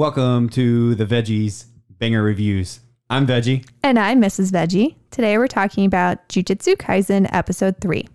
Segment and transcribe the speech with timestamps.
[0.00, 1.66] Welcome to the Veggies
[1.98, 2.80] Banger Reviews.
[3.10, 3.68] I'm Veggie.
[3.82, 4.50] And I'm Mrs.
[4.50, 4.94] Veggie.
[5.10, 8.08] Today we're talking about Jujutsu Kaisen Episode 3.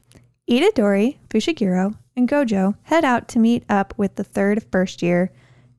[0.50, 5.32] Itadori, Fushiguro, and Gojo head out to meet up with the third first year,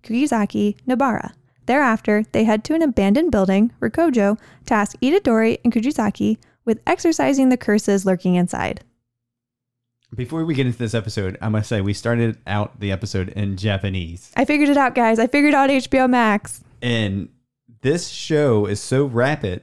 [0.05, 1.33] Kugisaki Nobara.
[1.67, 7.49] Thereafter, they head to an abandoned building where Gojo tasks Itadori and Kujizaki with exercising
[7.49, 8.85] the curses lurking inside.
[10.17, 13.59] Before we get into this episode, I must say we started out the episode in
[13.59, 14.33] Japanese.
[14.35, 15.19] I figured it out, guys.
[15.19, 16.65] I figured out HBO Max.
[16.81, 17.29] And
[17.83, 19.63] this show is so rapid.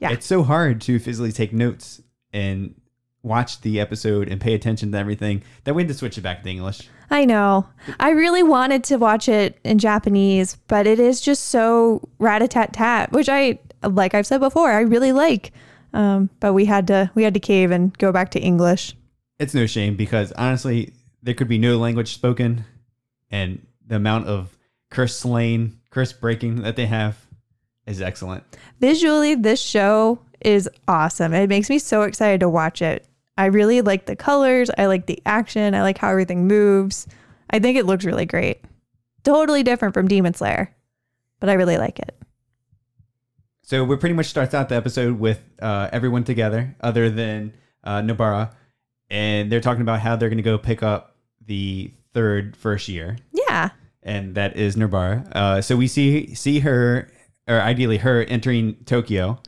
[0.00, 0.10] Yeah.
[0.10, 2.74] It's so hard to physically take notes and
[3.22, 6.42] watch the episode and pay attention to everything that we had to switch it back
[6.42, 6.88] to English.
[7.10, 7.66] I know.
[7.98, 12.48] I really wanted to watch it in Japanese, but it is just so rat a
[12.48, 15.52] tat tat, which I, like I've said before, I really like.
[15.94, 18.94] Um, but we had to we had to cave and go back to English.
[19.38, 22.64] It's no shame because honestly, there could be no language spoken,
[23.30, 24.56] and the amount of
[24.90, 27.16] curse slaying, curse breaking that they have
[27.86, 28.44] is excellent.
[28.80, 31.34] Visually, this show is awesome.
[31.34, 33.06] It makes me so excited to watch it.
[33.36, 34.70] I really like the colors.
[34.76, 35.74] I like the action.
[35.74, 37.06] I like how everything moves.
[37.50, 38.64] I think it looks really great.
[39.24, 40.74] Totally different from Demon Slayer,
[41.40, 42.16] but I really like it.
[43.62, 47.52] So we pretty much starts out the episode with uh, everyone together, other than
[47.84, 48.52] uh, Nobara,
[49.10, 53.16] and they're talking about how they're going to go pick up the third first year,
[53.32, 53.70] Yeah.
[54.02, 55.30] and that is Nobara.
[55.34, 57.08] Uh, so we see see her,
[57.46, 59.40] or ideally her, entering Tokyo.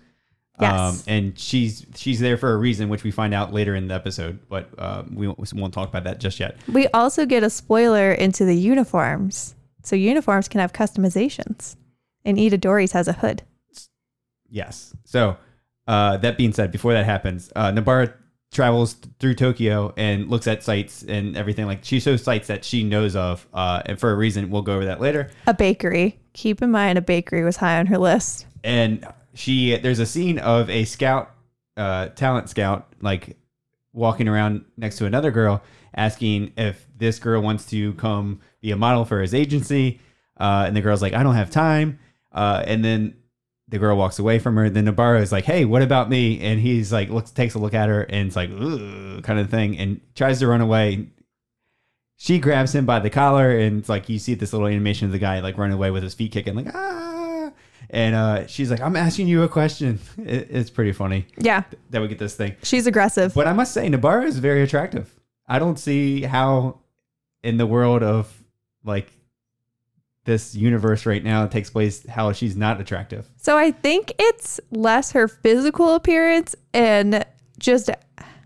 [0.60, 0.78] Yes.
[0.78, 3.94] Um, and she's she's there for a reason, which we find out later in the
[3.94, 6.58] episode, but uh, we won't, we won't talk about that just yet.
[6.70, 9.54] We also get a spoiler into the uniforms.
[9.82, 11.76] So uniforms can have customizations.
[12.26, 13.42] And Itadori's has a hood.
[14.50, 14.94] Yes.
[15.04, 15.38] So
[15.86, 18.12] uh, that being said, before that happens, uh, Nobara
[18.52, 21.66] travels through Tokyo and looks at sites and everything.
[21.66, 24.74] Like she shows sites that she knows of, uh, and for a reason, we'll go
[24.74, 25.30] over that later.
[25.46, 26.18] A bakery.
[26.32, 28.46] Keep in mind a bakery was high on her list.
[28.64, 31.30] And she, there's a scene of a scout,
[31.76, 33.36] uh, talent scout, like
[33.92, 35.62] walking around next to another girl,
[35.94, 40.00] asking if this girl wants to come be a model for his agency.
[40.38, 41.98] Uh, and the girl's like, I don't have time.
[42.32, 43.14] Uh, and then
[43.70, 44.68] the girl walks away from her.
[44.68, 47.72] Then Nobara is like, "Hey, what about me?" And he's like, looks, takes a look
[47.74, 48.50] at her, and it's like,
[49.22, 51.08] kind of thing, and tries to run away.
[52.16, 55.12] She grabs him by the collar, and it's like you see this little animation of
[55.12, 57.50] the guy like running away with his feet kicking, like ah.
[57.92, 61.62] And uh, she's like, "I'm asking you a question." It, it's pretty funny Yeah.
[61.90, 62.54] that we get this thing.
[62.62, 63.32] She's aggressive.
[63.34, 65.12] But I must say, Nobara is very attractive.
[65.48, 66.78] I don't see how,
[67.42, 68.32] in the world of
[68.84, 69.10] like
[70.24, 73.28] this universe right now, takes place how she's not attractive.
[73.36, 77.24] So I think it's less her physical appearance and
[77.58, 77.90] just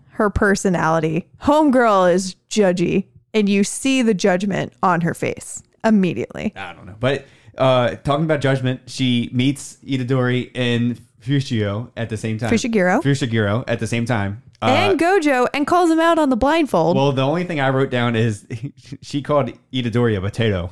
[0.09, 1.29] her personality.
[1.41, 6.53] Homegirl is judgy, and you see the judgment on her face immediately.
[6.55, 6.95] I don't know.
[6.99, 7.25] But
[7.57, 12.51] uh, talking about judgment, she meets Itadori and Fushio at the same time.
[12.51, 13.01] Fushiguro.
[13.01, 14.41] Fushiguro at the same time.
[14.61, 16.95] Uh, and Gojo and calls him out on the blindfold.
[16.95, 18.47] well, the only thing I wrote down is
[19.01, 20.69] she called Itadori a potato.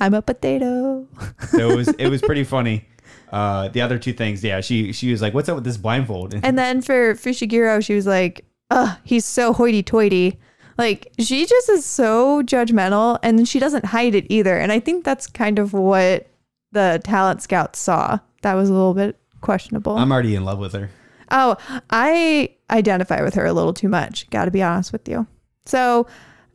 [0.00, 1.06] I'm a potato.
[1.48, 2.86] So it was it was pretty funny.
[3.32, 6.34] Uh, the other two things, yeah, she she was like, "What's up with this blindfold?"
[6.42, 10.38] And then for Fushiguro, she was like, ugh, he's so hoity toity.
[10.78, 14.56] Like, she just is so judgmental and she doesn't hide it either.
[14.58, 16.28] And I think that's kind of what
[16.70, 18.20] the talent scouts saw.
[18.42, 19.96] That was a little bit questionable.
[19.96, 20.88] I'm already in love with her.
[21.32, 21.56] oh,
[21.90, 24.30] I identify with her a little too much.
[24.30, 25.26] Got to be honest with you.
[25.66, 26.06] So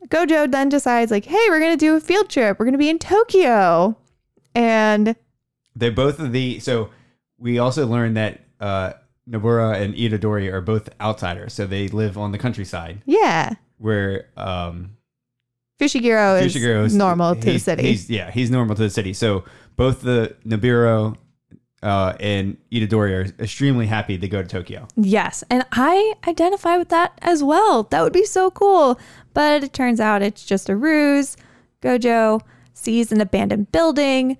[0.08, 2.58] Gojo then decides, like, hey, we're going to do a field trip.
[2.58, 3.96] We're going to be in Tokyo.
[4.54, 5.16] And
[5.74, 6.90] They both of the so
[7.38, 8.92] we also learned that uh,
[9.28, 14.96] Nobara and Itadori are both outsiders, so they live on the countryside yeah, where um,
[15.80, 17.82] Fushiguro is Fushiguro is normal to the city.
[17.82, 19.12] He's, yeah, he's normal to the city.
[19.12, 19.44] So
[19.76, 21.16] both the Nobara
[21.84, 24.88] uh, and Itadori are extremely happy to go to Tokyo.
[24.96, 27.84] Yes, and I identify with that as well.
[27.84, 28.98] That would be so cool.
[29.34, 31.36] But it turns out it's just a ruse.
[31.82, 32.40] Gojo
[32.72, 34.38] sees an abandoned building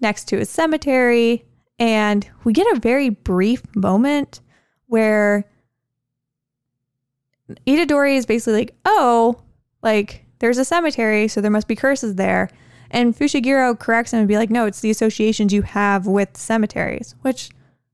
[0.00, 1.44] next to a cemetery,
[1.78, 4.40] and we get a very brief moment
[4.86, 5.44] where
[7.64, 9.40] Itadori is basically like, "Oh,
[9.82, 12.50] like there's a cemetery, so there must be curses there."
[12.92, 17.14] And Fushiguro corrects him and be like, "No, it's the associations you have with cemeteries,"
[17.22, 17.50] which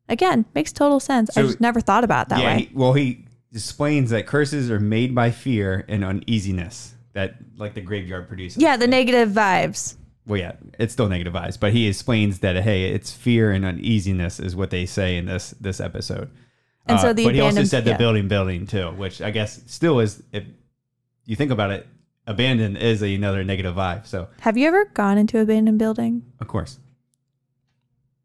[0.08, 1.30] again makes total sense.
[1.30, 2.60] I So- just never thought about that yeah, way.
[2.64, 3.24] he- well, he
[3.54, 8.60] explains that curses are made by fear and uneasiness that like the graveyard produces.
[8.62, 9.96] yeah, the negative vibes.
[10.26, 14.38] well, yeah, it's still negative vibes, but he explains that hey, it's fear and uneasiness
[14.40, 16.28] is what they say in this this episode.
[16.86, 17.96] And so uh, the but he also said the yeah.
[17.98, 20.44] building building too, which I guess still is if
[21.26, 21.86] you think about it,
[22.28, 24.06] abandoned is another negative vibe.
[24.06, 26.22] So Have you ever gone into abandoned building?
[26.40, 26.78] of course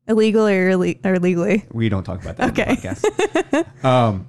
[0.08, 0.70] Illegal or,
[1.06, 1.66] or legally?
[1.72, 2.76] we don't talk about that Okay.
[2.76, 3.84] podcast.
[3.86, 4.28] um,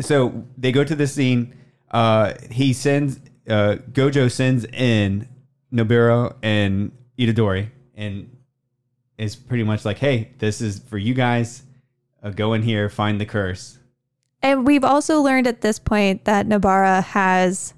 [0.00, 1.54] so they go to the scene.
[1.90, 3.18] Uh, he sends
[3.48, 5.26] uh, Gojo sends in
[5.72, 8.36] Nobara and Itadori, and
[9.18, 11.64] is pretty much like, "Hey, this is for you guys.
[12.22, 13.78] Uh, go in here, find the curse."
[14.42, 17.74] And we've also learned at this point that Nobara has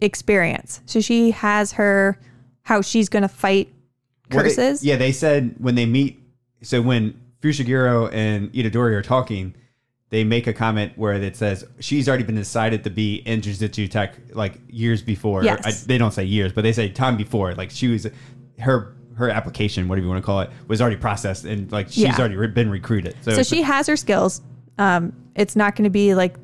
[0.00, 0.80] experience.
[0.86, 2.18] So she has her,
[2.62, 3.68] how she's going to fight
[4.30, 4.84] Well, they- curses.
[4.84, 6.20] yeah, they said when they meet.
[6.62, 9.54] So when Fushiguro and Itadori are talking,
[10.10, 13.88] they make a comment where it says she's already been decided to be in Jujutsu
[13.90, 15.44] Tech like years before.
[15.44, 15.60] Yes.
[15.64, 17.54] I, they don't say years, but they say time before.
[17.54, 18.06] Like she was,
[18.58, 21.98] her her application, whatever you want to call it, was already processed and like she's
[22.04, 22.18] Yeah.
[22.18, 23.14] already re- been recruited.
[23.22, 24.40] So, So she has her skills.
[24.78, 26.36] Um, it's not going to be like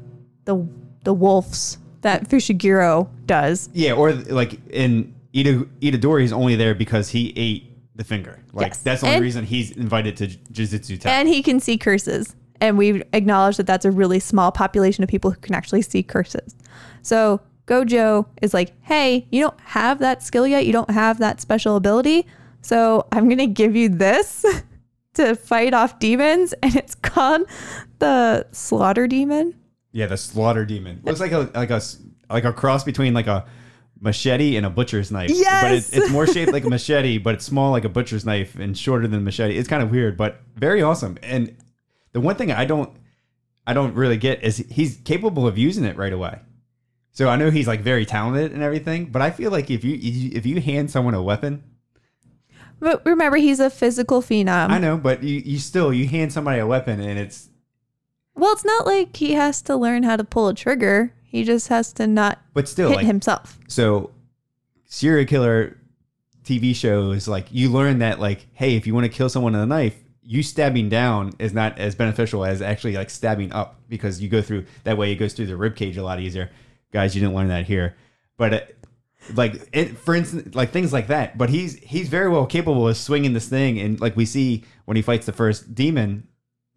[0.45, 0.67] the
[1.05, 3.69] the wolves that Fushiguro does.
[3.73, 8.39] yeah, or like in Ita, Itadori is only there because he ate the finger.
[8.53, 8.79] Like Yes.
[8.83, 11.13] that's the only And- reason he's invited to Jujutsu Tech.
[11.13, 12.35] And he can see curses.
[12.61, 16.03] And we acknowledge that that's a really small population of people who can actually see
[16.03, 16.55] curses.
[17.03, 20.65] So Gojo is like, hey, you don't have that skill yet.
[20.67, 22.27] You don't have that special ability.
[22.63, 24.45] So I'm going to give you this
[25.15, 26.55] to fight off demons.
[26.63, 27.43] And it's called
[27.99, 29.55] the Slaughter Demon.
[29.97, 31.81] Yeah, the slaughter demon looks like a like a
[32.29, 33.47] like a cross between like a
[33.99, 35.31] machete and a butcher's knife.
[35.31, 35.63] Yes!
[35.63, 38.57] but it's, it's more shaped like a machete, but it's small like a butcher's knife
[38.57, 39.57] and shorter than a machete.
[39.57, 41.17] It's kind of weird, but very awesome.
[41.23, 41.57] And
[42.13, 42.95] the one thing I don't
[43.67, 46.41] I don't really get is he's capable of using it right away.
[47.13, 49.99] So I know he's like very talented and everything, but I feel like if you
[49.99, 51.65] if you hand someone a weapon,
[52.81, 54.69] But remember, he's a physical phenom.
[54.69, 57.49] I know, but you, you still you hand somebody a weapon and it's
[58.37, 61.13] Well, it's not like he has to learn how to pull a trigger.
[61.25, 63.59] He just has to not but still hit like himself.
[63.69, 64.11] so
[64.85, 65.77] serial killer
[66.45, 69.63] TV shows like you learn that like hey if you want to kill someone with
[69.63, 74.23] a knife you stabbing down is not as beneficial as actually like stabbing up because
[74.23, 76.49] you go through that way it goes through the rib cage a lot easier
[76.93, 77.97] guys you didn't learn that here
[78.37, 78.61] but uh,
[79.35, 82.97] like it, for instance like things like that but he's he's very well capable of
[82.97, 86.27] swinging this thing and like we see when he fights the first demon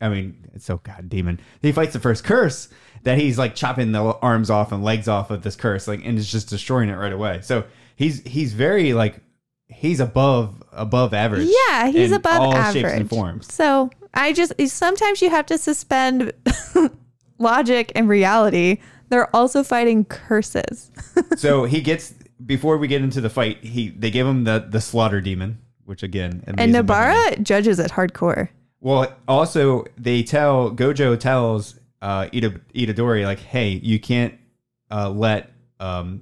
[0.02, 1.40] I mean, it's so god demon.
[1.62, 2.70] He fights the first curse
[3.04, 6.18] that he's like chopping the arms off and legs off of this curse, like, and
[6.18, 7.42] is just destroying it right away.
[7.42, 7.66] So
[7.96, 9.22] he's he's very like
[9.68, 11.50] he's above above average.
[11.68, 12.84] Yeah, he's above all average.
[12.84, 13.54] shapes and forms.
[13.54, 16.32] So I just sometimes you have to suspend
[17.38, 18.78] logic and reality.
[19.10, 20.92] They're also fighting curses.
[21.36, 22.14] so he gets
[22.46, 26.04] before we get into the fight, he they give him the the slaughter demon, which
[26.04, 26.74] again, And.
[26.74, 28.50] Nobara judges it hardcore.
[28.82, 34.36] Well, also they tell Gojo tells uh, Ita, Itadori like, "Hey, you can't
[34.90, 36.22] uh, let um,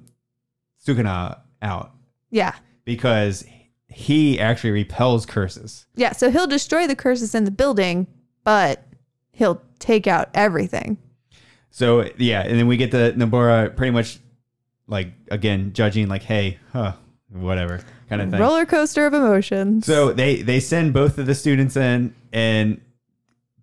[0.84, 1.92] Sukuna out
[2.30, 2.54] Yeah.
[2.84, 3.44] because
[3.88, 6.12] he actually repels curses." Yeah.
[6.12, 8.06] So he'll destroy the curses in the building,
[8.44, 8.82] but
[9.32, 10.98] he'll take out everything.
[11.70, 14.18] So yeah, and then we get the Nobara pretty much
[14.88, 16.94] like again judging like, "Hey, huh,
[17.30, 18.40] whatever," kind of thing.
[18.40, 19.86] Roller coaster of emotions.
[19.86, 22.80] So they they send both of the students in, and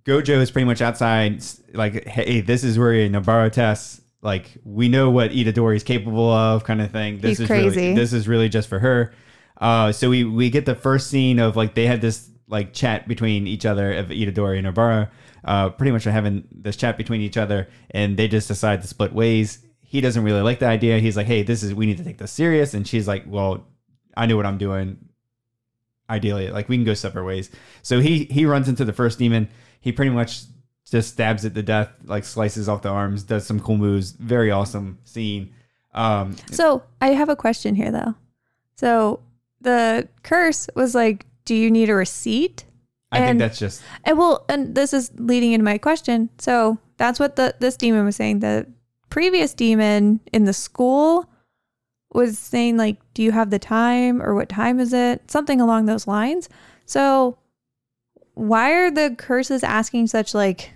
[0.06, 1.44] Gojo is pretty much outside,
[1.74, 6.64] like, "Hey, this is where your tests." Like we know what Itadori is capable of,
[6.64, 7.20] kind of thing.
[7.20, 7.82] This He's is crazy.
[7.82, 9.14] Really, this is really just for her.
[9.60, 13.08] Uh, so we we get the first scene of like they had this like chat
[13.08, 15.10] between each other of Itadori and Nobara.
[15.44, 19.14] Uh, pretty much having this chat between each other, and they just decide to split
[19.14, 19.60] ways.
[19.96, 21.00] He doesn't really like the idea.
[21.00, 23.66] He's like, "Hey, this is we need to take this serious," and she's like, "Well,
[24.16, 24.98] I know what I'm doing
[26.10, 27.50] ideally like we can go separate ways
[27.82, 29.50] so he he runs into the first demon
[29.80, 30.44] he pretty much
[30.88, 34.52] just stabs it to death like slices off the arms does some cool moves very
[34.52, 35.52] awesome scene
[35.96, 38.14] um So I have a question here though.
[38.76, 39.22] So
[39.62, 42.66] the curse was like, do you need a receipt?
[43.12, 46.30] i think that's just And well, and this is leading into my question.
[46.38, 48.40] So that's what the this demon was saying.
[48.40, 48.68] The
[49.10, 51.30] previous demon in the school
[52.14, 55.86] was saying like, "Do you have the time, or what time is it?" Something along
[55.86, 56.48] those lines.
[56.86, 57.38] So
[58.34, 60.72] why are the curses asking such like?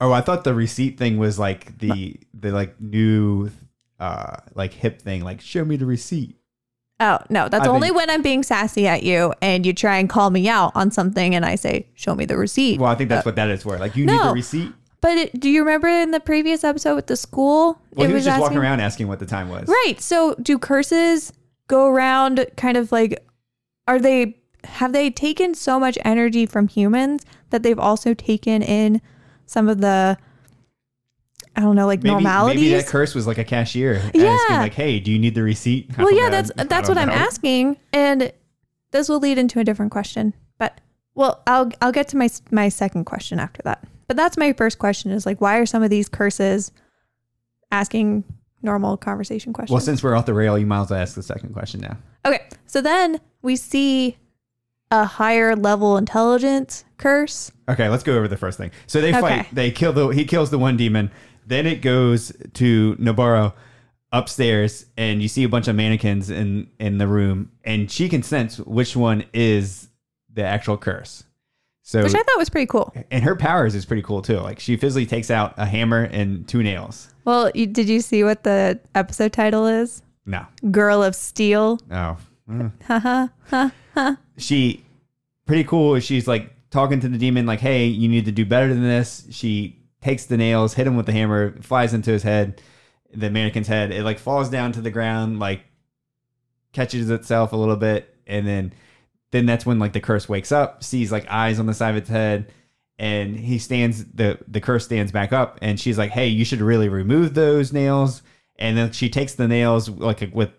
[0.00, 3.48] oh i thought the receipt thing was like the the like new
[4.00, 6.36] uh like hip thing like show me the receipt
[7.00, 9.98] Oh no, that's I only think- when I'm being sassy at you and you try
[9.98, 12.94] and call me out on something, and I say, "Show me the receipt." well i
[12.94, 14.72] think that's what that is for like you need the receipt
[15.04, 17.78] But it, do you remember in the previous episode with the school?
[17.92, 20.00] well it he was, just walking around asking what the time was Right.
[20.00, 21.30] So do curses
[21.68, 23.22] go around kind of like
[23.86, 29.02] are they have they taken so much energy from humans that they've also taken in
[29.44, 30.16] some of the
[31.54, 32.60] I don't know, like Maybe, normalities.
[32.62, 34.30] maybe that curse was like a cashier Yeah.
[34.30, 36.30] asking like, "Hey, do you need the receipt?" I well, yeah, know.
[36.30, 38.32] that's that's what I'm asking, and
[38.90, 40.32] this will lead into a different question.
[40.58, 40.80] But
[41.14, 43.84] well, I'll I'll get to my my second question after that.
[44.06, 46.72] But that's my first question: is like, why are some of these curses
[47.70, 48.24] asking
[48.62, 49.72] normal conversation questions?
[49.74, 51.96] Well, since we're off the rail, you might as well ask the second question now.
[52.24, 54.16] Okay, so then we see
[54.90, 57.50] a higher level intelligence curse.
[57.68, 58.70] Okay, let's go over the first thing.
[58.86, 59.20] So they Okay.
[59.20, 59.46] fight.
[59.52, 60.08] They kill the.
[60.08, 61.10] He kills the one demon.
[61.46, 63.52] Then it goes to Nobara
[64.12, 68.22] upstairs, and you see a bunch of mannequins in in the room, and she can
[68.22, 69.88] sense which one is
[70.32, 71.24] the actual curse.
[71.86, 72.94] So, Which I thought was pretty cool.
[73.10, 74.38] and her powers is pretty cool too.
[74.40, 77.12] Like she physically takes out a hammer and two nails.
[77.26, 80.02] Well, you, did you see what the episode title is?
[80.24, 81.78] No, Girl of Steel.
[81.90, 82.16] oh,
[82.48, 83.72] Mm.
[84.38, 84.84] She
[85.46, 85.98] pretty cool.
[86.00, 89.26] She's like talking to the demon, like, "Hey, you need to do better than this."
[89.30, 92.60] She takes the nails, hit him with the hammer, flies into his head,
[93.14, 93.92] the mannequin's head.
[93.92, 95.60] It like falls down to the ground, like
[96.72, 98.72] catches itself a little bit, and then
[99.34, 101.96] then that's when like the curse wakes up, sees like eyes on the side of
[101.96, 102.52] its head,
[103.00, 106.60] and he stands the the curse stands back up, and she's like, "Hey, you should
[106.60, 108.22] really remove those nails."
[108.56, 110.50] And then she takes the nails like with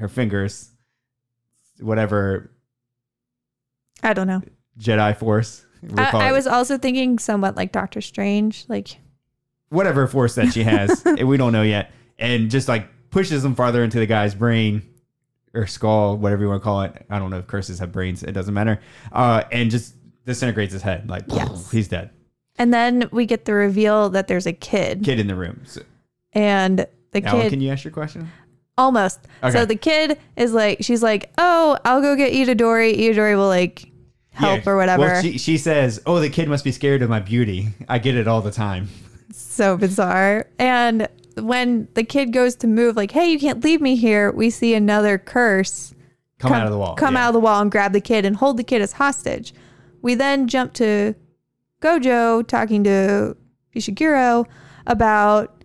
[0.00, 0.70] her fingers,
[1.78, 2.50] whatever
[4.02, 4.42] I don't know.
[4.76, 5.64] Jedi Force.
[5.96, 8.64] I, I was also thinking somewhat like Doctor Strange.
[8.66, 8.98] Like,
[9.68, 13.54] whatever force that she has, and we don't know yet, and just like pushes them
[13.54, 14.82] farther into the guy's brain
[15.54, 17.04] or skull, whatever you want to call it.
[17.10, 18.80] I don't know if curses have brains; it doesn't matter.
[19.12, 19.94] Uh, and just
[20.26, 21.70] disintegrates his head, like Yes.
[21.70, 22.10] he's dead.
[22.58, 25.62] and then we get the reveal that there's a kid, Kid in the room.
[25.64, 25.80] So,
[26.32, 28.30] and the Alan, kid can you ask your question?
[28.78, 29.20] almost.
[29.42, 29.52] Okay.
[29.52, 32.96] So the kid is like, she's like, oh, I'll go get Itadori.
[32.98, 33.90] Itadori will like
[34.30, 34.70] help Yeah.
[34.72, 35.02] or whatever.
[35.02, 37.70] Well, she she says, "Oh, the kid must be scared of my beauty.
[37.88, 38.88] I get it all the time."
[39.32, 40.46] so bizarre.
[40.58, 41.08] And
[41.40, 44.74] when the kid goes to move, like, hey, you can't leave me here, we see
[44.74, 45.94] another curse
[46.38, 46.94] Come, out of the wall.
[46.94, 47.24] come Yeah.
[47.24, 49.52] out of the wall and grab the kid and hold the kid as hostage.
[50.02, 51.14] We then jump to
[51.82, 53.36] Gojo talking to
[53.74, 54.46] Fushiguro
[54.86, 55.56] about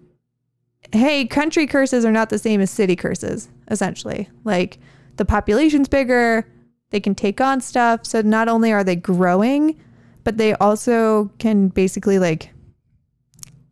[0.94, 4.29] hey, country curses are not the same as city curses, essentially.
[4.44, 4.77] Like
[5.17, 6.48] the population's bigger,
[6.91, 8.05] they can take on stuff.
[8.05, 9.77] So not only are they growing,
[10.24, 12.51] but they also can basically like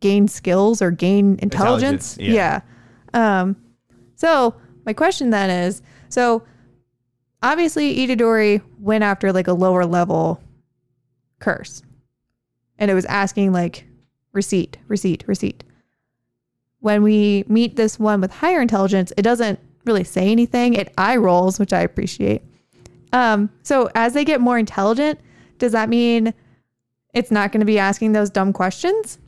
[0.04, 2.18] gain skills or gain intelligence.
[2.18, 2.60] Intelligence, yeah.
[3.14, 3.40] yeah.
[3.40, 3.56] Um,
[4.16, 5.80] so my question then is
[6.10, 6.42] so
[7.42, 10.42] obviously Itadori went after like a lower level
[11.38, 11.82] curse.
[12.78, 13.86] And it was asking like
[14.32, 15.64] receipt, receipt, receipt.
[16.80, 20.74] When we meet this one with higher intelligence, it doesn't really say anything.
[20.74, 22.42] It eye rolls, which I appreciate.
[23.14, 25.18] Um, so as they get more intelligent,
[25.56, 26.34] does that mean
[27.14, 29.18] it's not going to be asking those dumb questions?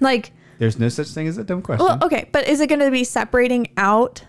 [0.00, 1.86] Like, There's no such thing as a dumb question.
[1.86, 4.24] well, okay, but is it going to be separating out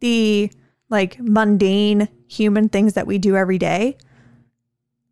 [0.00, 0.50] the
[0.88, 3.96] like mundane human things that we do every day?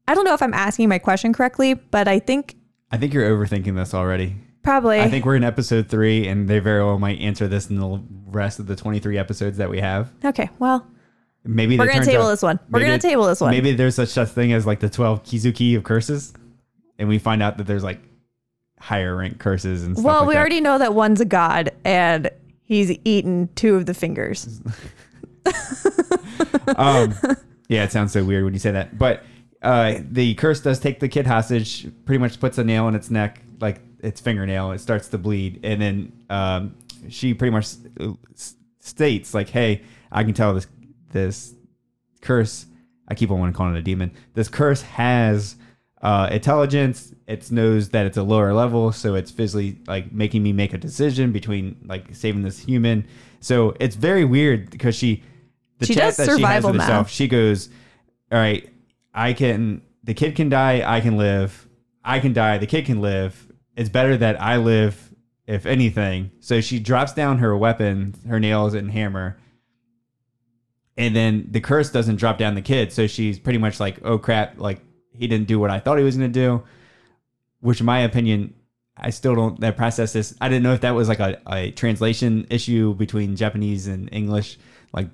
[0.06, 2.56] I don't know if I'm asking my question correctly, but I think
[2.90, 4.36] I think you're overthinking this already.
[4.62, 5.00] probably.
[5.00, 8.02] I think we're in episode three, and they very well might answer this in the
[8.26, 10.12] rest of the 23 episodes that we have.
[10.24, 10.86] okay, well,
[11.46, 12.58] Maybe we're it going to turns table this one.
[12.70, 13.50] We're maybe gonna table this one.
[13.50, 16.32] Maybe there's such a thing as like the 12 Kizuki of curses,
[16.98, 18.00] and we find out that there's like
[18.84, 20.40] higher rank curses and stuff well, like we that.
[20.40, 22.30] already know that one's a god and
[22.64, 24.60] he's eaten two of the fingers.
[26.76, 27.14] um,
[27.68, 28.98] yeah, it sounds so weird when you say that.
[28.98, 29.24] But
[29.62, 33.10] uh, the curse does take the kid hostage, pretty much puts a nail in its
[33.10, 34.72] neck, like its fingernail.
[34.72, 35.60] It starts to bleed.
[35.62, 36.74] And then um,
[37.08, 37.68] she pretty much
[38.80, 40.66] states, like, hey, I can tell this,
[41.10, 41.54] this
[42.20, 42.66] curse,
[43.08, 44.12] I keep on wanting to call it a demon.
[44.34, 45.56] This curse has
[46.04, 47.12] uh, intelligence.
[47.26, 50.78] It knows that it's a lower level, so it's physically like making me make a
[50.78, 53.06] decision between like saving this human.
[53.40, 55.22] So it's very weird because she,
[55.78, 57.70] the She chat that she has with herself, she goes,
[58.30, 58.70] "All right,
[59.14, 59.80] I can.
[60.04, 60.82] The kid can die.
[60.86, 61.66] I can live.
[62.04, 62.58] I can die.
[62.58, 63.50] The kid can live.
[63.74, 65.10] It's better that I live,
[65.46, 69.38] if anything." So she drops down her weapon, her nails and hammer,
[70.98, 72.92] and then the curse doesn't drop down the kid.
[72.92, 74.58] So she's pretty much like, "Oh crap!
[74.58, 74.82] Like
[75.14, 76.62] he didn't do what I thought he was going to do."
[77.60, 78.54] Which, in my opinion,
[78.96, 79.58] I still don't.
[79.60, 80.36] That process is.
[80.40, 84.58] I didn't know if that was like a, a translation issue between Japanese and English.
[84.92, 85.08] Like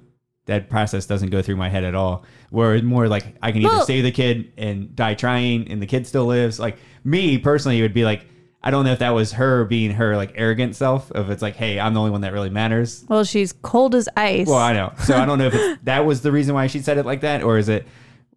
[0.46, 2.24] that process doesn't go through my head at all.
[2.50, 5.80] Where it's more like I can either Well- save the kid and die trying, and
[5.80, 6.58] the kid still lives.
[6.58, 8.26] Like me personally, it would be like
[8.62, 11.10] I don't know if that was her being her like arrogant self.
[11.12, 13.04] of it's like, hey, I'm the only one that really matters.
[13.08, 14.46] Well, she's cold as ice.
[14.46, 14.92] Well, I know.
[15.04, 17.42] So I don't know if that was the reason why she said it like that,
[17.42, 17.86] or is it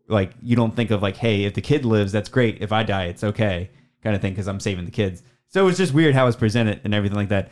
[0.07, 2.62] like you don't think of like, hey, if the kid lives, that's great.
[2.62, 3.69] If I die, it's okay,
[4.03, 5.24] kind of thing, because I'm saving the kids.
[5.48, 7.50] So it was just weird how it was presented and everything like that.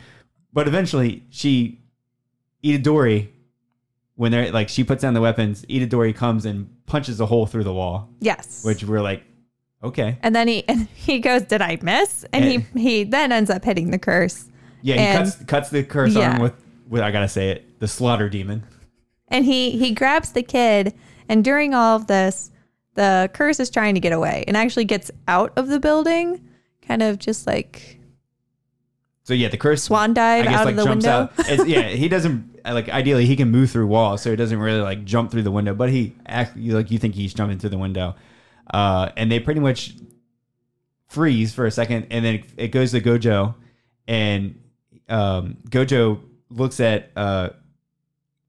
[0.52, 1.80] But eventually, she
[2.64, 3.28] Itadori,
[4.16, 7.64] when they're like she puts down the weapons, Itadori comes and punches a hole through
[7.64, 8.64] the wall, Yes.
[8.64, 9.22] which we're like,
[9.82, 13.50] okay, and then he and he goes, "Did I miss?" And he he then ends
[13.50, 14.48] up hitting the curse.
[14.82, 14.94] yeah.
[14.94, 16.32] He And- cuts cuts the curse Yeah.
[16.32, 16.54] arm with
[16.88, 18.64] with I gotta say it, the slaughter demon.
[19.28, 20.92] And he he grabs the kid,
[21.28, 22.50] and during all of this,
[22.94, 26.46] the curse is trying to get away and actually gets out of the building,
[26.86, 27.98] kind of just like
[29.24, 31.30] So yeah, the curse swan dive out of the window.
[31.64, 32.88] yeah, he doesn't like.
[32.88, 35.74] Ideally, he can move through walls, so he doesn't really like jump through the window.
[35.74, 38.14] But he act like you think he's jumping through the window,
[38.72, 39.94] uh, and they pretty much
[41.08, 43.54] freeze for a second, and then it goes to Gojo,
[44.08, 44.60] and
[45.08, 47.50] um, Gojo looks at uh,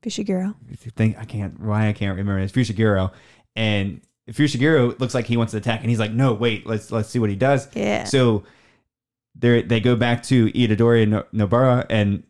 [0.04, 0.56] Fushiguro.
[0.76, 3.12] think I can't why I can't remember it's Fushiguro,
[3.56, 7.10] and Fushiguro looks like he wants to attack, and he's like, no, wait, let's let's
[7.10, 7.68] see what he does.
[7.76, 8.04] Yeah.
[8.06, 8.44] So
[9.36, 12.24] they they go back to Itadori and no- Nobara, and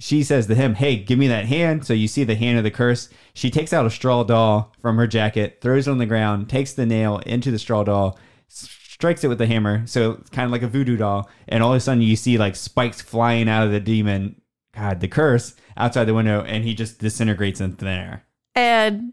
[0.00, 2.64] she says to him, "Hey, give me that hand." So you see the hand of
[2.64, 3.08] the curse.
[3.34, 6.72] She takes out a straw doll from her jacket, throws it on the ground, takes
[6.72, 9.86] the nail into the straw doll, strikes it with the hammer.
[9.86, 12.38] So it's kind of like a voodoo doll, and all of a sudden you see
[12.38, 14.40] like spikes flying out of the demon.
[14.74, 18.24] God, the curse outside the window, and he just disintegrates in thin air.
[18.54, 19.12] And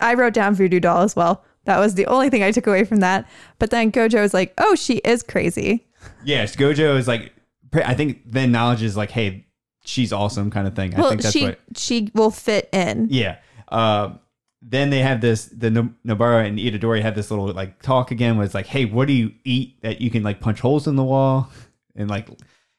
[0.00, 1.44] I wrote down voodoo doll as well.
[1.64, 3.28] That was the only thing I took away from that.
[3.58, 5.86] But then Gojo is like, "Oh, she is crazy."
[6.24, 7.32] Yes, Gojo is like,
[7.72, 9.46] I think then knowledge is like, hey,
[9.84, 10.94] she's awesome kind of thing.
[10.94, 11.58] I well, think that's she what.
[11.76, 13.08] she will fit in.
[13.10, 13.38] Yeah.
[13.68, 14.14] Uh,
[14.62, 15.46] then they have this.
[15.46, 15.70] The
[16.04, 18.36] Nobara and Itadori have this little like talk again.
[18.36, 20.96] Where it's like, hey, what do you eat that you can like punch holes in
[20.96, 21.50] the wall?
[21.94, 22.28] And like,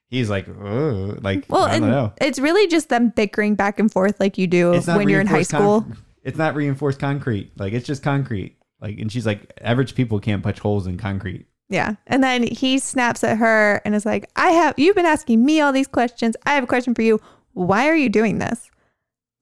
[0.10, 2.14] he's like, oh, like Well, I don't know.
[2.22, 5.42] it's really just them bickering back and forth like you do when you're in high
[5.44, 5.82] school.
[5.82, 7.52] con- it's not reinforced concrete.
[7.58, 8.58] Like it's just concrete.
[8.82, 11.48] Like, and she's like, average people can't punch holes in concrete.
[11.70, 11.96] Yeah.
[12.06, 15.60] And then he snaps at her and is like, I have, you've been asking me
[15.62, 16.36] all these questions.
[16.46, 17.20] I have a question for you.
[17.54, 18.70] Why are you doing this?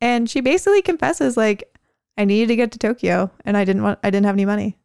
[0.01, 1.63] And she basically confesses, like,
[2.17, 4.77] I needed to get to Tokyo and I didn't want, I didn't have any money.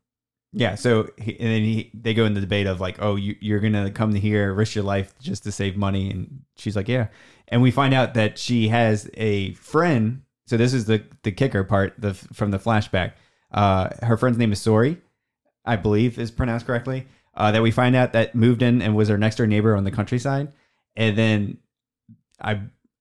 [0.53, 0.75] Yeah.
[0.75, 3.61] So he, and then he they go into the debate of like, oh, you, you're
[3.61, 7.09] gonna come here, risk your life just to save money, and she's like, yeah.
[7.49, 10.23] And we find out that she has a friend.
[10.47, 13.13] So this is the the kicker part the from the flashback.
[13.53, 14.99] Uh, her friend's name is Sori,
[15.65, 17.07] I believe is pronounced correctly.
[17.35, 19.85] Uh, that we find out that moved in and was her next door neighbor on
[19.85, 20.53] the countryside,
[20.97, 21.59] and then
[22.41, 22.61] I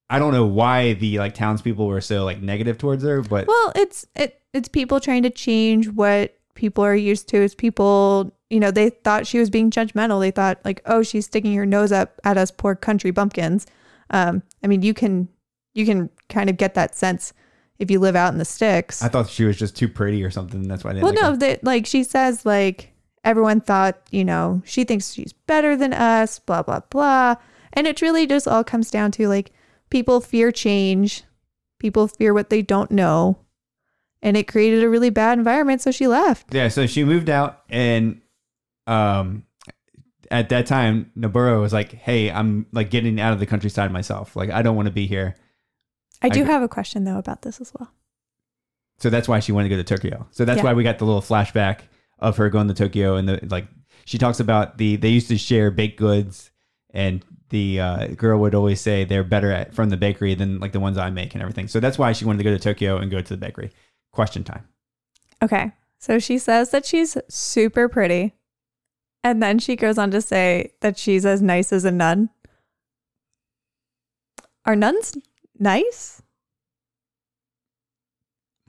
[0.09, 3.71] I don't know why the like townspeople were so like negative towards her, but Well,
[3.75, 7.37] it's, it, it's people trying to change what people are used to.
[7.37, 10.19] is people, you know, they thought she was being judgmental.
[10.19, 13.65] They thought like, oh, she's sticking her nose up at us poor country bumpkins.
[14.09, 15.29] Um, I mean, you can,
[15.73, 17.33] you can kind of get that sense
[17.79, 19.01] if you live out in the sticks.
[19.01, 20.67] I thought she was just too pretty or something.
[20.67, 21.03] That's why I didn't.
[21.03, 22.91] Well, like no, that like she says like
[23.23, 27.35] everyone thought, you know, she thinks she's better than us, blah blah blah.
[27.71, 29.53] And it really just all comes down to like
[29.89, 31.23] people fear change,
[31.79, 33.37] people fear what they don't know.
[34.21, 36.53] And it created a really bad environment, so she left.
[36.53, 38.21] Yeah, so she moved out, and
[38.87, 39.43] um,
[40.29, 44.35] at that time, Nobara was like, "Hey, I'm like getting out of the countryside myself.
[44.35, 45.35] Like, I don't want to be here."
[46.21, 47.91] I do I- have a question though about this as well.
[48.97, 50.27] So that's why she wanted to go to Tokyo.
[50.31, 50.63] So that's Yeah.
[50.65, 51.79] why we got the little flashback
[52.19, 53.67] of her going to Tokyo, and the like.
[54.05, 56.51] She talks about the they used to share baked goods,
[56.93, 60.71] and the uh, girl would always say they're better at from the bakery than like
[60.73, 61.67] the ones I make and everything.
[61.69, 63.71] So that's why she wanted to go to Tokyo and go to the bakery.
[64.11, 64.67] Question time.
[65.41, 65.71] Okay.
[65.99, 68.33] So she says that she's super pretty.
[69.23, 72.29] And then she goes on to say that she's as nice as a nun.
[74.65, 75.17] Are nuns
[75.57, 76.21] nice?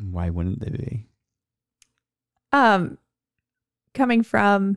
[0.03, 1.07] Why wouldn't they be?
[2.53, 2.99] um
[3.95, 4.77] coming from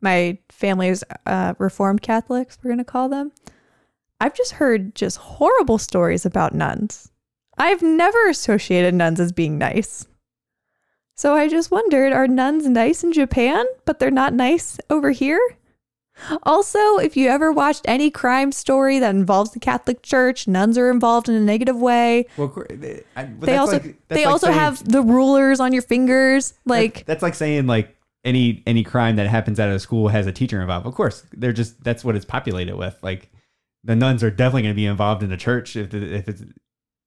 [0.00, 3.30] my family's uh reformed catholics we're going to call them
[4.18, 7.11] i've just heard just horrible stories about nuns
[7.58, 10.06] i've never associated nuns as being nice
[11.16, 15.40] so i just wondered are nuns nice in japan but they're not nice over here
[16.42, 20.90] also if you ever watched any crime story that involves the catholic church nuns are
[20.90, 24.32] involved in a negative way Well, they, I, they that's also like- that's they like
[24.32, 28.62] also saying- have the rulers on your fingers like That- that's like saying like any
[28.68, 30.86] any crime that happens out of school has a teacher involved.
[30.86, 32.96] Of course, they're just that's what it's populated with.
[33.02, 33.32] Like
[33.82, 36.44] the nuns are definitely going to be involved in the church if if it's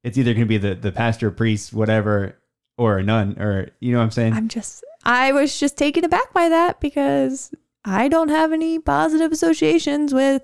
[0.06, 2.38] it's either going to be the the pastor, priest, whatever,
[2.78, 4.34] or a nun, or you know what I'm saying.
[4.34, 7.52] I'm just, I was just taken aback by that because
[7.84, 10.44] I don't have any positive associations with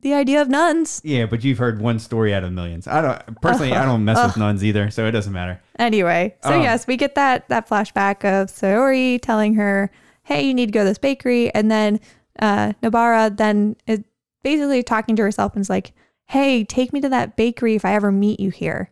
[0.00, 1.00] the idea of nuns.
[1.04, 2.86] yeah, but you've heard one story out of millions.
[2.86, 3.72] I don't personally.
[3.72, 5.60] I don't mess with nuns either, so it doesn't matter.
[5.78, 9.90] Anyway, so Um, yes, we get that that flashback of Saori telling her,
[10.22, 12.00] "Hey, you need to go to this bakery," and then
[12.38, 14.00] uh, Nobara then is
[14.42, 15.92] basically talking to herself and is like,
[16.28, 18.90] "Hey, take me to that bakery if I ever meet you here."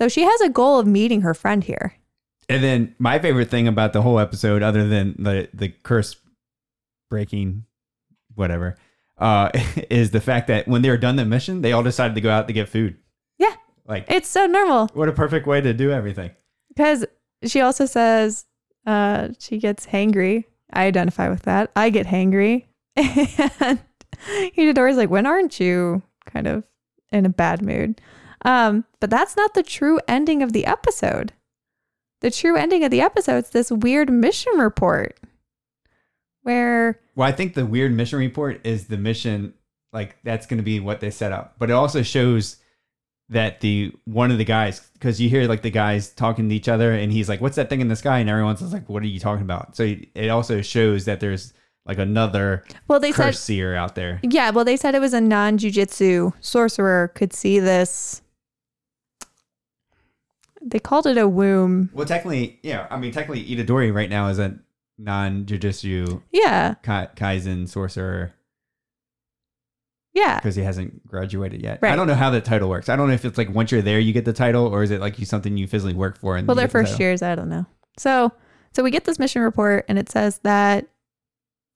[0.00, 1.94] So she has a goal of meeting her friend here.
[2.48, 6.16] And then my favorite thing about the whole episode, other than the the curse
[7.10, 7.64] breaking,
[8.34, 8.76] whatever,
[9.18, 9.50] uh,
[9.90, 12.30] is the fact that when they were done the mission, they all decided to go
[12.30, 12.96] out to get food.
[13.38, 13.54] Yeah.
[13.86, 16.30] Like It's so normal what a perfect way to do everything.
[16.68, 17.04] because
[17.44, 18.46] she also says
[18.86, 20.44] uh, she gets hangry.
[20.72, 21.70] I identify with that.
[21.76, 22.66] I get hangry.
[22.96, 23.78] And
[24.56, 26.64] Itadori's like, when aren't you kind of
[27.10, 28.00] in a bad mood?
[28.44, 31.32] Um, but that's not the true ending of the episode.
[32.20, 35.18] The true ending of the episode is this weird mission report
[36.42, 39.54] where Well, I think the weird mission report is the mission,
[39.92, 41.54] like that's going to be what they set up.
[41.58, 42.56] But it also shows
[43.30, 46.68] that the one of the guys, because you hear like the guys talking to each
[46.68, 49.06] other, and he's like, "What's that thing in the sky?" And everyone's like, "What are
[49.06, 51.52] you talking about?" So it also shows that there's
[51.86, 54.20] like another well they said seer out there.
[54.22, 58.22] Yeah, well, they said it was a non jujutsu sorcerer could see this.
[60.62, 61.90] They called it a womb.
[61.94, 62.86] Well, technically, yeah.
[62.90, 64.58] I mean, technically, Itadori right now is a
[64.98, 68.34] non-jujutsu Yeah, Ka- Kaisen sorcerer
[70.12, 70.36] yeah.
[70.36, 71.78] because he hasn't graduated yet.
[71.80, 71.92] Right.
[71.92, 72.88] I don't know how the title works.
[72.90, 74.90] I don't know if it's like once you're there, you get the title, or is
[74.90, 76.36] it like you something you physically work for?
[76.36, 77.06] And Well, their the first title?
[77.06, 77.64] years, I don't know.
[77.98, 78.32] So,
[78.72, 80.86] so we get this mission report, and it says that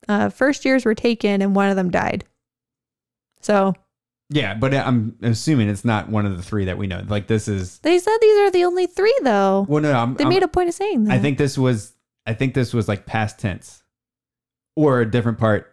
[0.07, 2.23] uh, first years were taken, and one of them died.
[3.41, 3.73] So
[4.29, 7.03] Yeah, but I'm assuming it's not one of the three that we know.
[7.07, 7.77] Like this is.
[7.79, 9.65] they said these are the only three, though.
[9.69, 11.13] Well, no, no, I'm, They I'm- made a point of saying that.
[11.13, 11.93] I think this was.
[12.25, 13.83] I think this was like past tense,
[14.75, 15.71] or a different part.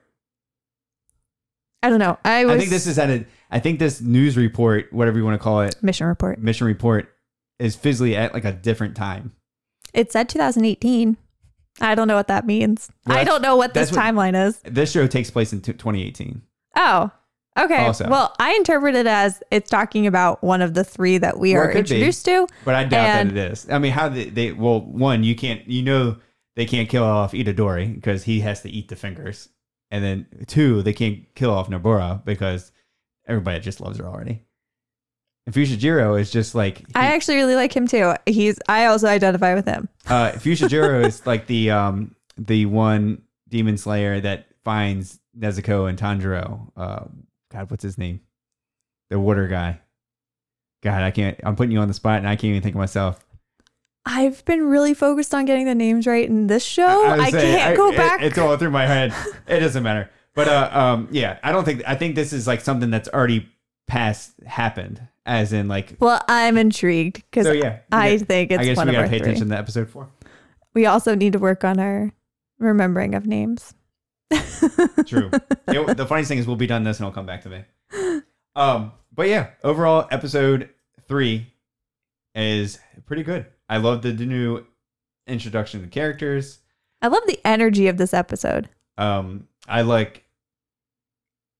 [1.82, 2.18] I don't know.
[2.24, 3.24] I was I think this is at a.
[3.50, 6.38] I think this news report, whatever you want to call it, mission report.
[6.38, 7.08] mission report,
[7.58, 9.32] is physically at like a different time.
[9.94, 11.16] It said 2018.
[11.80, 12.90] I don't know what that means.
[13.06, 14.60] Well, I don't know what this what- timeline is.
[14.64, 16.42] This show takes place in t- 2018.
[16.76, 17.10] Oh,
[17.58, 17.84] okay.
[17.86, 18.08] Also.
[18.08, 21.62] Well, I interpret it as it's talking about one of the three that we Well,
[21.64, 21.94] are could be.
[21.96, 22.46] introduced to.
[22.64, 23.68] But I doubt And- that it is.
[23.70, 26.16] I mean, how they, they well, one, you can't, you know,
[26.56, 29.48] they can't kill off Itadori because he has to eat the fingers,
[29.90, 32.72] and then two, they can't kill off Nobara because
[33.26, 34.42] everybody just loves her already.
[35.46, 38.14] And Fushijiro is just like he- I actually really like him too.
[38.26, 38.58] He's.
[38.68, 39.88] I also identify with him.
[40.06, 46.70] uh, Fushijiro is like the um the one demon slayer that finds Nezuko and Tanjiro.
[46.76, 47.04] Uh,
[47.52, 48.20] God, what's his name?
[49.10, 49.80] The water guy.
[50.82, 51.38] God, I can't.
[51.44, 53.24] I'm putting you on the spot, and I can't even think of myself.
[54.04, 57.04] I've been really focused on getting the names right in this show.
[57.06, 58.22] I, I, saying, can't go it- back.
[58.22, 59.14] it's all through my head.
[59.46, 60.10] It doesn't matter.
[60.34, 61.82] But uh, um, yeah, I don't think.
[61.86, 63.48] I think this is like something that's already
[63.86, 65.96] past happened, as in like.
[66.00, 69.18] well, I'm intrigued because So yeah, I think it's I guess one we gotta pay
[69.18, 69.28] three.
[69.28, 70.08] attention to episode four.
[70.74, 72.12] We also need to work on our
[72.58, 73.74] remembering of names.
[75.06, 75.30] True.
[75.68, 78.22] It- the funniest thing is we'll be done this and it'll come back to me.
[78.54, 80.68] Um, but yeah, overall, episode
[81.08, 81.46] three
[82.34, 83.46] is pretty good.
[83.68, 84.64] I love the new
[85.26, 86.58] introduction to characters.
[87.00, 88.68] I love the energy of this episode.
[88.98, 90.24] Um, I like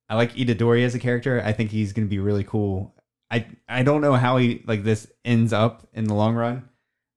[0.09, 1.43] I like Itadori as a character.
[1.45, 2.95] I think he's gonna be really cool.
[3.31, 6.69] I I don't know how he like this ends up in the long run.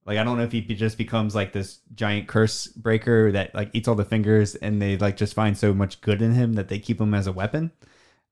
[0.06, 3.70] Like I don't know if he just becomes like this giant curse breaker that like
[3.72, 6.68] eats all the fingers, and they like just find so much good in him that
[6.68, 7.72] they keep him as a weapon.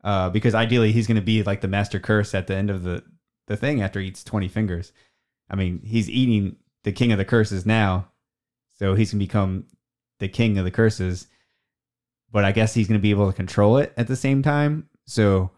[0.03, 3.03] Uh, because ideally he's gonna be like the master curse at the end of the
[3.47, 4.93] the thing after he eats twenty fingers.
[5.51, 8.09] I mean, he's eating the king of the curses now,
[8.79, 9.67] so he's gonna become
[10.21, 11.27] the king of the curses
[12.35, 14.89] but I guess he's going to be able to control it at the same time.
[15.07, 15.53] So,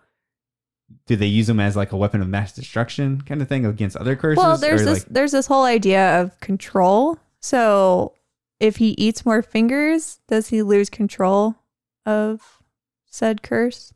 [1.06, 3.96] do they use them as like a weapon of mass destruction kind of thing against
[3.96, 4.38] other curses?
[4.38, 7.18] Well, there's Or, this like, there's this whole idea of control.
[7.40, 8.12] So
[8.60, 11.56] if he eats more fingers, does he lose control
[12.04, 12.60] of
[13.06, 13.92] said curse?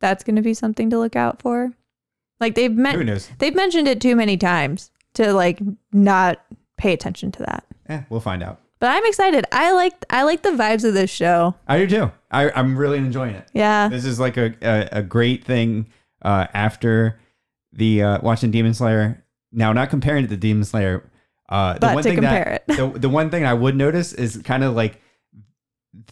[0.00, 1.72] That's going to be something to look out for.
[2.40, 5.58] Like they've men- they've mentioned it too many times to like
[5.92, 6.44] not
[6.76, 7.64] pay attention to that.
[7.88, 8.60] Yeah, we'll find out.
[8.78, 9.46] But I'm excited.
[9.52, 11.54] I like I like the vibes of this show.
[11.66, 12.12] I do too.
[12.30, 13.48] I, I'm really enjoying it.
[13.54, 13.88] Yeah.
[13.88, 15.86] This is like a a, a great thing
[16.22, 17.20] uh, after
[17.72, 19.24] the uh, watching Demon Slayer.
[19.52, 21.10] Now, not comparing it to Demon Slayer.
[21.48, 22.92] Uh, the But one to thing compare that, it.
[22.92, 25.00] the, the one thing I would notice is kind of like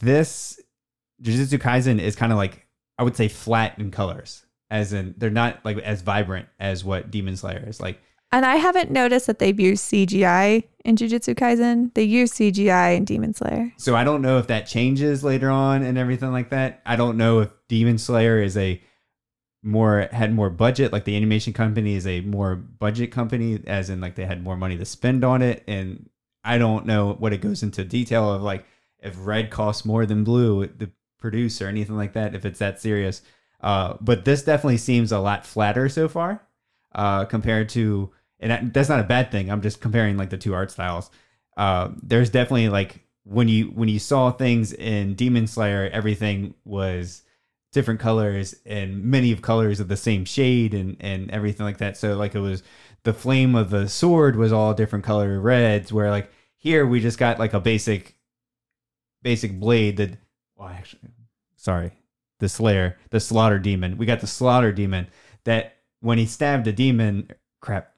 [0.01, 0.61] this
[1.23, 2.67] Jujutsu Kaisen is kind of like
[2.99, 7.11] I would say flat in colors, as in they're not like as vibrant as what
[7.11, 7.81] Demon Slayer is.
[7.81, 8.01] Like
[8.33, 11.93] And I haven't noticed that they've used CGI in Jujutsu Kaisen.
[11.95, 13.73] They use CGI in Demon Slayer.
[13.77, 16.81] So I don't know if that changes later on and everything like that.
[16.87, 18.81] I don't know if Demon Slayer is a
[19.65, 24.01] more had more budget, like the animation company is a more budget company, as in
[24.01, 25.65] like they had more money to spend on it.
[25.67, 26.09] And
[26.45, 28.67] I don't know what it goes into detail of like
[29.01, 32.81] if red costs more than blue, the produce or anything like that if it's that
[32.81, 33.23] serious.
[33.61, 36.43] Uh, but this definitely seems a lot flatter so far
[36.95, 39.51] uh, compared to, and that's not a bad thing.
[39.51, 41.11] I'm just comparing like the two art styles.
[41.57, 47.23] Uh, there's definitely like when you when you saw things in Demon Slayer, everything was
[47.75, 51.99] different colors and many of colors of the same shade and and everything like that.
[51.99, 52.63] So like it was
[53.03, 57.19] the flame of the sword was all different color reds, where like here we just
[57.19, 58.17] got like a basic
[59.23, 60.19] basic blade that
[60.57, 61.11] well actually
[61.57, 61.93] sorry
[62.39, 63.99] the slayer the slaughter demon.
[63.99, 65.09] We got the slaughter demon
[65.45, 67.29] that when he stabbed the demon
[67.61, 67.93] crap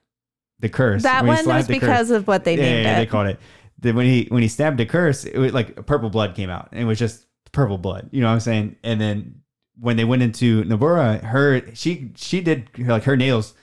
[0.59, 1.03] the curse.
[1.03, 2.99] That when one was the curse- because of what they yeah, named yeah, it.
[2.99, 3.39] they called it.
[3.79, 6.69] That when he when he stabbed the curse it was like purple blood came out
[6.71, 8.75] and it was just purple blood you know what i'm saying?
[8.83, 9.41] And then
[9.79, 13.53] when they went into Nobara, her she she did like her nails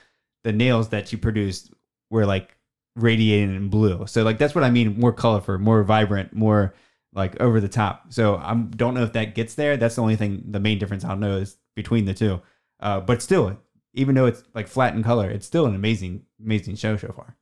[0.43, 1.73] the nails that she produced
[2.09, 2.55] were like
[2.95, 4.05] radiating in blue.
[4.07, 6.73] So like that's what i mean more colorful more vibrant more
[7.13, 8.13] like over the top.
[8.13, 9.77] So i don't know if that gets there.
[9.77, 12.41] That's the only thing the main difference i don't know is between the two.
[12.79, 13.57] Uh, but still
[13.93, 17.35] even though it's like flat in color it's still an amazing amazing show so far.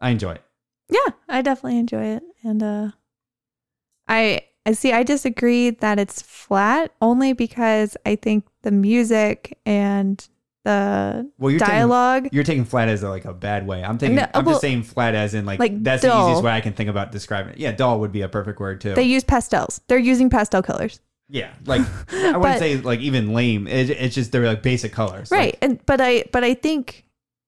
[0.00, 0.42] I enjoy it.
[0.88, 2.22] Yeah, I definitely enjoy it.
[2.44, 2.90] And uh
[4.06, 10.26] I I see I disagree that it's flat only because I think the music and
[10.64, 13.82] the well you're taking dialogue You're taking flat as a, like a bad way.
[13.82, 14.14] I'm taking.
[14.16, 16.26] No, I'm well, just saying flat as in like, like that's dull.
[16.26, 17.58] the easiest way I can think about describing it.
[17.58, 18.94] Yeah, dull would be a perfect word too.
[18.94, 19.80] they use pastels.
[19.88, 21.00] They're using pastel colors.
[21.28, 21.80] yeah, like
[22.12, 23.66] I wouldn't But- say like even lame.
[23.66, 25.32] It, it's just they're like basic colors.
[25.32, 25.58] Like, Right.
[25.60, 27.04] And but I but I think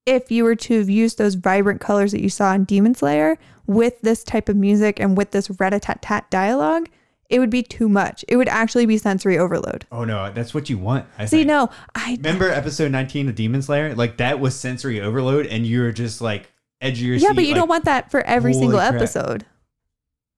[0.06, 3.38] if you were to have used those vibrant colors that you saw in Demon Slayer
[3.66, 6.88] with this type of music and with this rat-a-tat-tat dialogue,
[7.30, 8.24] it would be too much.
[8.28, 9.86] It would actually be sensory overload.
[9.92, 11.06] oh no, that's what you want.
[11.18, 11.48] I See, think.
[11.48, 13.94] no, I Remember episode 19 of Demon Slayer?
[13.94, 17.34] Like that was sensory overload, and you're just like edge of your yeah, seat.
[17.36, 18.94] but you like, don't want that for every single crap.
[18.94, 19.46] episode.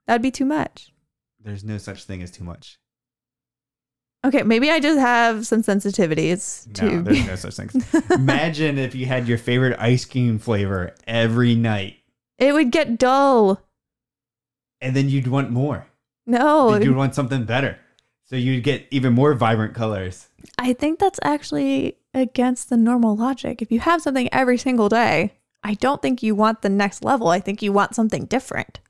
[0.07, 0.93] That'd be too much.
[1.41, 2.79] There's no such thing as too much.
[4.25, 7.03] Okay, maybe I just have some sensitivities No, to.
[7.03, 8.03] there's no such thing.
[8.11, 11.97] Imagine if you had your favorite ice cream flavor every night,
[12.39, 13.61] it would get dull.
[14.81, 15.87] and then you'd want more.
[16.27, 17.79] No, you'd want something better.
[18.25, 20.29] So you'd get even more vibrant colors.
[20.59, 23.63] I think that's actually against the normal logic.
[23.63, 27.29] If you have something every single day, I don't think you want the next level.
[27.29, 28.81] I think you want something different.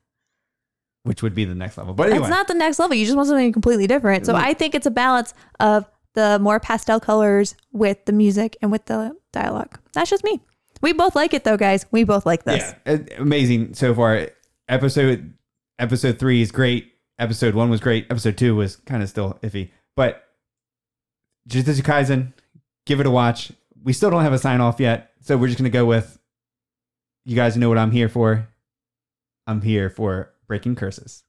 [1.03, 1.93] Which would be the next level.
[1.93, 2.95] But anyway, That's not the next level.
[2.95, 4.25] You just want something completely different.
[4.25, 8.71] So I think it's a balance of the more pastel colors with the music and
[8.71, 9.79] with the dialogue.
[9.93, 10.41] That's just me.
[10.81, 11.85] We both like it though, guys.
[11.91, 12.73] We both like this.
[12.85, 14.29] yeah, amazing so far.
[14.67, 15.33] Episode
[15.79, 16.93] episode three is great.
[17.19, 18.05] Episode one was great.
[18.09, 19.71] Episode two was kind of still iffy.
[19.95, 20.23] But
[21.49, 22.33] Jujutsu Kaisen,
[22.85, 23.51] give it a watch.
[23.83, 26.19] We still don't have a sign off yet, so we're just gonna go with.
[27.25, 28.47] You guys know what I'm here for.
[29.47, 31.23] I'm here for breaking curses.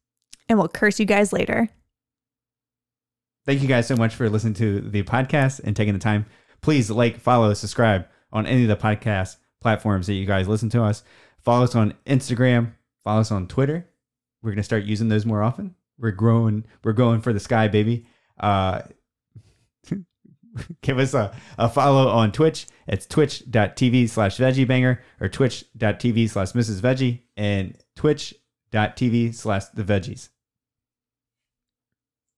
[0.48, 1.68] And we'll curse you guys later.
[3.46, 6.27] Thank you guys so much for listening to the podcast and taking the time.
[6.61, 10.83] Please like, follow, subscribe on any of the podcast platforms that you guys listen to
[10.83, 11.03] us.
[11.38, 12.72] Follow us on Instagram,
[13.03, 13.87] follow us on Twitter.
[14.42, 15.74] We're gonna start using those more often.
[15.98, 18.06] We're growing, we're going for the sky, baby.
[18.38, 18.82] Uh
[20.82, 22.66] give us a, a follow on Twitch.
[22.87, 26.80] It's twitch.tv slash veggybanger or twitch.tv slash Mrs.
[26.80, 30.30] Veggie and twitch.tv slash the veggies.